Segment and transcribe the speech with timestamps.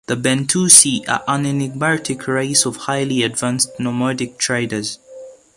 [0.07, 4.97] The Bentusi are an enigmatic race of highly advanced, nomadic traders.